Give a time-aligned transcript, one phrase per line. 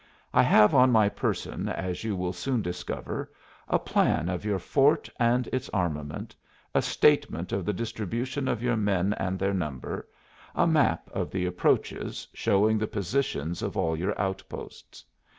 [0.33, 3.31] I have on my person, as you will soon discover,
[3.67, 6.35] a plan of your fort and its armament,
[6.73, 10.07] a statement of the distribution of your men and their number,
[10.55, 15.05] a map of the approaches, showing the positions of all your outposts.